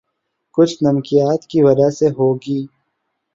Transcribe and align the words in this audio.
کچھ 0.57 0.75
نمکیات 0.83 1.41
کی 1.47 1.61
وجہ 1.61 1.89
سے 1.89 2.07
ہوگی 2.09 2.61